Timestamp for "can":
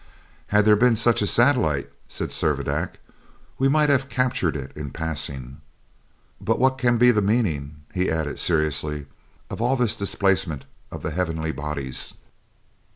6.79-6.97